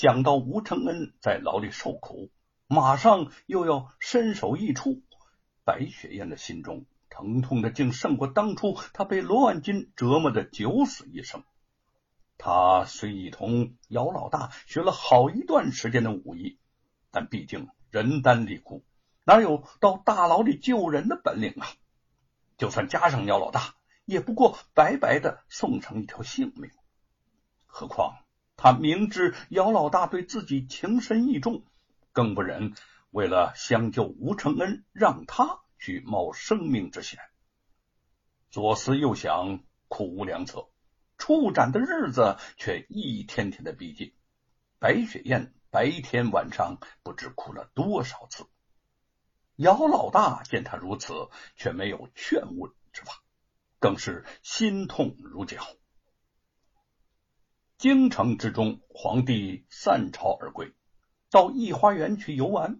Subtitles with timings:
[0.00, 2.30] 想到吴承恩在牢里受苦，
[2.66, 5.02] 马上又要身首异处，
[5.62, 11.44] 白雪燕的心中疼痛的竟胜过当初她被罗万金折磨的九死一生。
[12.38, 16.58] 他虽已同姚老大学了好一段时间的武艺，
[17.10, 18.82] 但毕竟人单力孤，
[19.26, 21.68] 哪有到大牢里救人的本领啊？
[22.56, 23.74] 就算加上姚老大，
[24.06, 26.70] 也不过白白的送上一条性命。
[27.66, 28.14] 何况
[28.62, 31.64] 他明知姚老大对自己情深意重，
[32.12, 32.74] 更不忍
[33.10, 37.20] 为了相救吴承恩，让他去冒生命之险。
[38.50, 40.68] 左思右想，苦无良策。
[41.16, 44.12] 处斩的日子却一天天的逼近，
[44.78, 48.44] 白雪燕白天晚上不知哭了多少次。
[49.56, 53.22] 姚老大见他如此，却没有劝问之法，
[53.78, 55.66] 更是心痛如绞。
[57.80, 60.74] 京城之中，皇帝散朝而归，
[61.30, 62.78] 到御花园去游玩。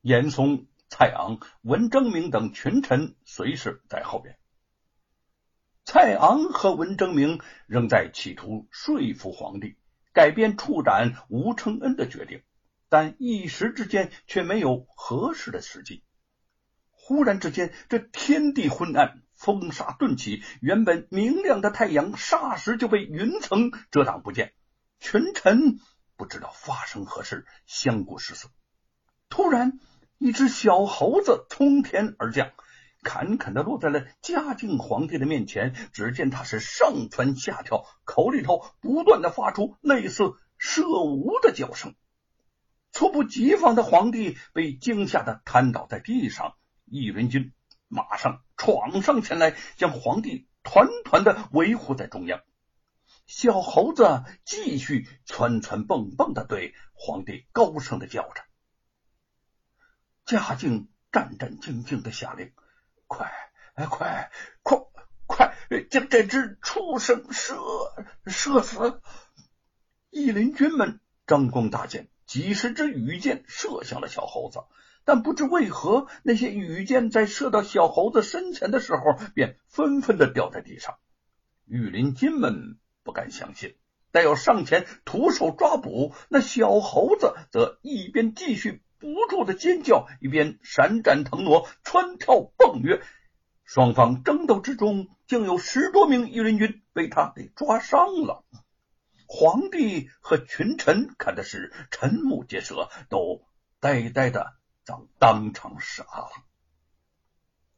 [0.00, 4.38] 严嵩、蔡昂、文征明等群臣随侍在后边。
[5.84, 9.76] 蔡昂和文征明仍在企图说服皇帝
[10.14, 12.40] 改变处斩吴承恩的决定，
[12.88, 16.02] 但一时之间却没有合适的时机。
[16.88, 24.54] 忽然之间，这天地昏暗，风沙顿起，原本明亮的太阳霎时就被云层遮挡不见。
[25.00, 25.78] 群臣
[26.16, 28.48] 不知道发生何事，相顾失色。
[29.28, 29.78] 突然，
[30.16, 32.52] 一只小猴子从天而降。
[33.02, 41.94] 坎坎的落在了嘉靖皇帝的面前，只见他是上蹿下跳，口里头不断的发出类似射无的叫声。
[42.92, 46.54] 猝不及防的皇帝被惊吓的瘫倒在地上，
[46.86, 47.52] 义仁军
[47.94, 52.42] 马上闯上前来，将皇帝团团的围护在中央。
[53.24, 58.42] 小猴子继续窜窜蹦蹦的对皇帝高声的叫着。
[60.24, 62.52] 嘉靖战战兢兢的下令。
[63.06, 63.30] 快，
[63.76, 64.32] 快，
[64.64, 64.78] 快，
[65.26, 65.54] 快，
[65.88, 67.54] 将这只畜生射
[68.26, 69.00] 射死！
[70.10, 74.64] 义林军们张弓搭箭，几十支羽箭射向了小猴子，
[75.04, 80.96] 但不知为何，那些羽箭在射到小猴子身前的时候，便纷纷的掉在地上。
[81.66, 83.74] 御林军们不敢相信，
[84.12, 88.82] 待要上前徒手抓捕，那小猴子则一边继续。
[88.98, 93.02] 不住的尖叫，一边闪展腾挪、穿跳蹦跃，
[93.62, 98.46] 双方争斗之中，竟有十多名御林军被他给抓伤了。
[99.26, 103.42] 皇帝和群臣看的是瞠目结舌，都
[103.78, 104.54] 呆呆的
[104.84, 106.30] 将当场杀了。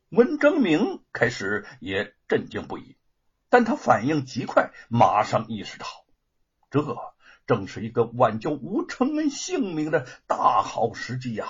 [0.08, 2.96] 温征明开始也震惊不已，
[3.48, 5.86] 但他反应极快，马上意识到
[6.70, 7.14] 这。
[7.46, 11.46] 正是一个挽救吴承恩性命的大好时机呀！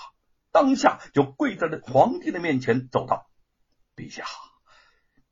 [0.53, 3.31] 当下就跪在了皇帝的面前，奏道
[3.97, 4.27] ：“陛下，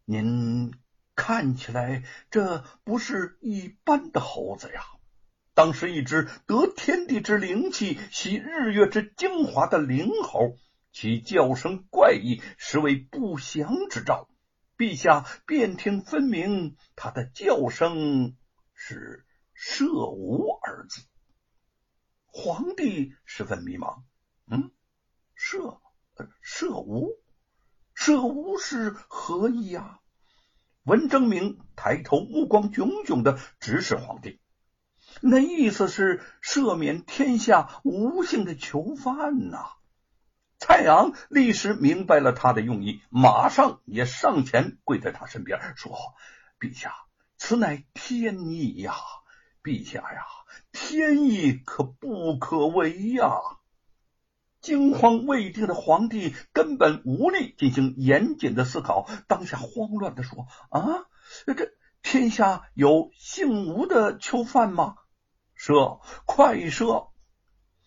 [0.07, 0.73] 您
[1.15, 4.83] 看起来这不是一般的猴子呀，
[5.55, 10.57] 当时一只得天地之灵气、吸日月之精华的灵猴，
[10.93, 14.29] 其叫声怪异，实为不祥之兆。
[14.77, 18.37] 陛下便听分明，它的叫声
[18.75, 19.25] 是。”
[19.57, 21.01] 射无二字，
[22.27, 24.03] 皇帝十分迷茫。
[24.51, 24.73] 嗯，
[25.37, 25.81] 射
[26.43, 27.13] 射无，
[27.95, 30.01] 射无是何意呀？
[30.83, 34.41] 文征明抬头，目光炯炯的直视皇帝，
[35.21, 39.67] 那意思是赦免天下无姓的囚犯呐。
[40.59, 45.97] 蔡阳立时明白了他的用意，马上也上前跪在他身边说
[46.59, 46.95] ：“陛下，
[47.37, 48.95] 此乃天意呀。”
[49.63, 50.25] 陛下呀，
[50.73, 53.41] 天意可不可违呀！
[54.61, 61.07] 惊慌未定的皇帝根本无力进行严谨的思考，当下慌乱的说：“啊，
[61.47, 64.97] 这天下有姓吴的囚犯吗？
[65.65, 67.09] 赦，快赦！”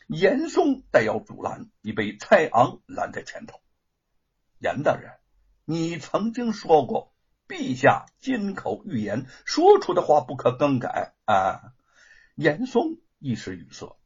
[0.09, 3.59] 严嵩待要阻拦，已被蔡昂拦在前头。
[4.57, 5.11] 严大人，
[5.65, 7.13] 你曾经说过。
[7.47, 11.61] 陛下金口玉言，说出的话不可更改啊！
[12.35, 13.97] 严嵩一时语塞。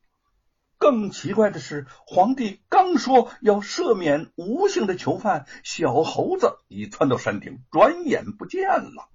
[0.78, 9.10] 更奇怪的是，皇帝刚说要赦免吴姓的囚犯，小猴子已窜到山顶，转眼不见了。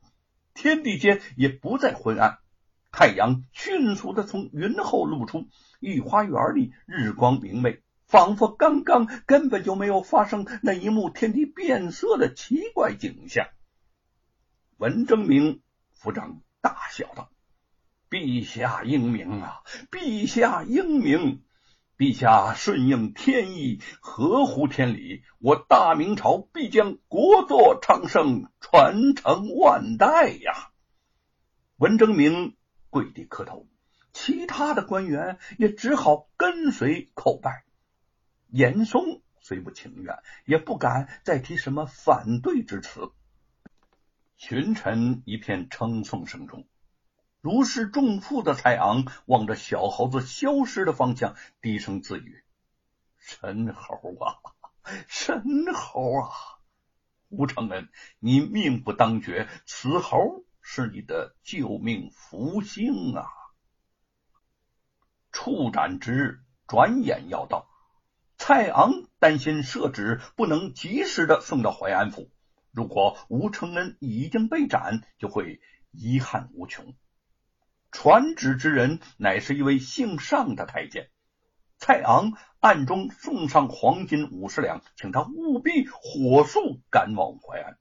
[0.55, 2.39] 天地间也不再昏暗，
[2.97, 5.49] 太阳迅速的从云后露出，
[5.81, 13.49] 御花园里日光明媚，仿佛刚刚根本就没有发生那一幕天地变色的奇怪景象。
[14.79, 15.61] 文征明
[15.93, 17.29] 府长大笑道
[18.09, 19.61] ：“陛下英明啊！
[19.91, 21.43] 陛下英明！
[21.99, 30.71] 陛下顺应天意，合乎天理，我大明朝必将国祚昌盛，传承万代呀！
[31.77, 32.56] 文征明
[32.97, 33.67] 跪地磕头，
[34.15, 37.67] 其他的官员也只好跟随叩拜。
[38.49, 40.17] 严嵩虽不情愿，
[40.47, 43.13] 也不敢再提什么反对之词。
[44.39, 46.67] 群臣一片称颂声中。
[47.43, 52.43] 如释重负的蔡昂望着小猴子消失的方向，低声自语
[53.21, 54.41] ：“神猴啊，
[55.07, 55.45] 神
[55.75, 56.31] 猴啊！
[57.29, 57.91] 吴承恩，
[58.21, 63.25] 你命不当绝，此猴是你的救命福星啊！”
[65.31, 67.69] 处斩之日转眼要到，
[68.37, 68.91] 蔡昂
[69.21, 72.33] 担心圣旨不能及时的送到淮安府，
[72.73, 75.61] 如果吴承恩已经被斩，就会
[75.93, 76.97] 遗憾无穷。
[77.93, 81.11] 传旨之人乃是一位姓尚的太监，
[81.79, 87.79] 蔡昂暗中送上黄金五十两，请他务必火速赶往淮安。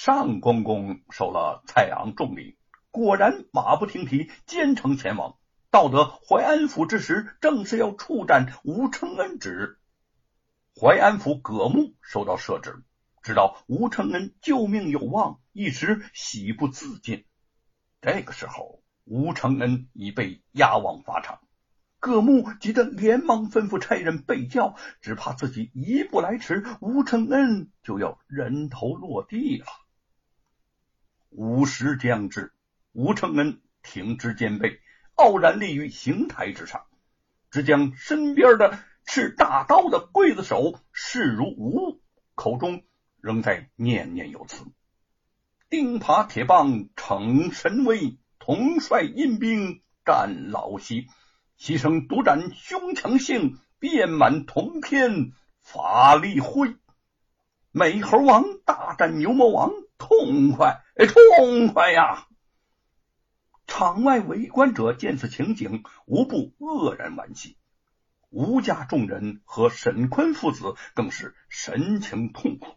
[0.00, 2.56] 尚公公受了蔡昂重礼，
[2.92, 5.36] 果然马不停蹄，兼程前往。
[5.72, 9.76] 到得淮安府之时，正是要处斩吴承恩之日。
[10.80, 12.84] 淮安府葛木收到赦旨，
[13.24, 17.24] 知道吴承恩救命有望，一时喜不自禁。
[18.00, 21.40] 这个时候，吴承恩已被押往法场，
[21.98, 29.66] 葛木急得连忙吩咐差人备轿，只怕自己一步来迟，吴承恩就要人头落地了。
[31.30, 32.52] 午时将至，
[32.92, 34.80] 吴承恩挺直肩背，
[35.14, 36.86] 傲然立于刑台之上，
[37.50, 42.00] 只将身边的持大刀的刽子手视如无物，
[42.34, 42.82] 口中
[43.20, 44.64] 仍在念念有词。
[45.70, 51.08] 钉耙铁棒逞神威，统帅阴兵战老西。
[51.58, 56.76] 牺牲独斩胸强性，遍满铜篇法力辉。
[57.72, 62.26] 美猴王大战牛魔王，痛快，痛快呀！
[63.66, 67.58] 场外围观者见此情景，无不愕然惋惜。
[68.30, 72.76] 吴家众人和沈坤父子更是神情痛苦。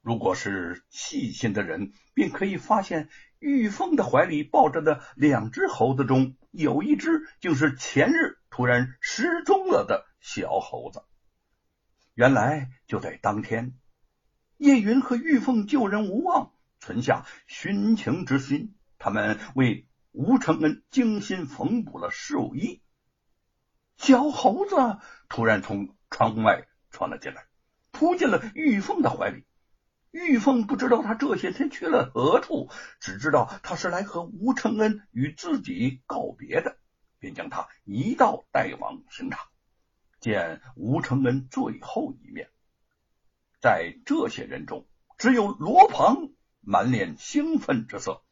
[0.00, 11.02] 如果是细心的人，便可以发现玉凤的怀里抱着的两只猴子中有一只，竟是前日突然失踪了的小猴子。
[12.14, 13.74] 原来就在当天，
[14.60, 22.82] 叶云和玉凤救人无望，存下寻情之心，他们为吴承恩精心缝补了寿衣。
[23.96, 24.98] 小猴子
[25.30, 27.46] 突然从窗外闯了进来，
[27.90, 29.46] 扑进了玉凤的怀里。
[30.10, 32.68] 玉凤不知道他这些天去了何处，
[33.00, 36.76] 只知道他是来和吴承恩与自己告别的，
[37.18, 39.40] 便将他一道带往刑场，
[40.20, 42.50] 见吴承恩最后一面。
[43.60, 44.86] 在这些人中，
[45.18, 48.22] 只有罗鹏满脸兴奋之色，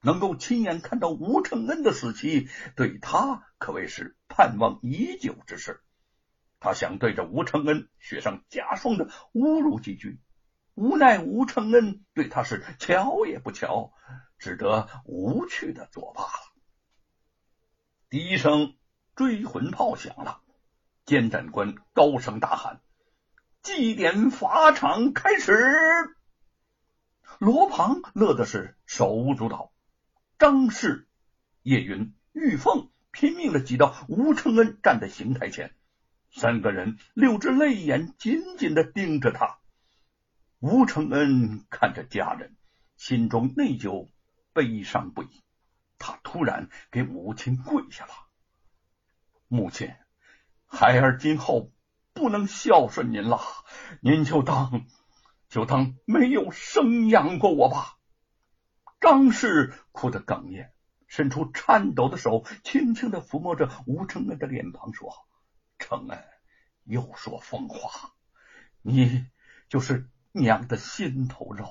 [0.00, 5.80] 能够亲眼看到吴承恩的死期，对他可谓是盼望已久之事。
[6.58, 10.20] 他想对着吴承恩雪上加霜的侮辱几句。
[10.74, 13.92] 无奈吴承恩对他是瞧也不瞧，
[14.38, 16.52] 只得无趣的作罢了。
[18.08, 18.74] 第一声
[19.14, 20.40] 追魂炮响了，
[21.04, 22.80] 监斩官高声大喊
[23.62, 25.52] ：“祭典法场开始！”
[27.38, 29.72] 罗庞乐的是手舞足蹈，
[30.38, 31.08] 张氏、
[31.62, 35.74] 叶云、玉凤拼命的挤到吴承恩站在刑台前，
[36.30, 39.58] 三个人六只泪眼紧紧的盯着他。
[40.58, 42.56] 吴承恩看着家人，
[42.96, 44.08] 心中内疚、
[44.52, 45.42] 悲伤不已。
[45.98, 48.12] 他突然给母亲跪下了
[49.48, 49.92] ：“母亲，
[50.66, 51.72] 孩儿今后
[52.12, 53.40] 不能孝顺您了，
[54.00, 54.86] 您就当
[55.48, 57.98] 就当没有生养过我吧。”
[59.00, 60.72] 张氏哭得哽咽，
[61.06, 65.12] 伸出颤抖的手，轻轻的抚摸着吴承恩的脸庞，说
[65.78, 66.24] ：“承恩
[66.84, 68.12] 又说疯话，
[68.82, 69.26] 你
[69.68, 71.68] 就是。”娘的心头肉，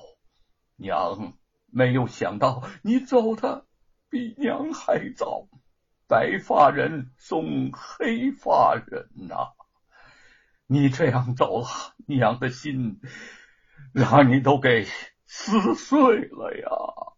[0.76, 3.66] 娘没有想到你走的
[4.08, 5.48] 比娘还早。
[6.06, 9.50] 白发人送黑发人呐，
[10.72, 11.66] 你这样走了，
[12.06, 12.98] 娘的心
[13.92, 14.86] 让你都给
[15.26, 17.11] 撕碎了呀。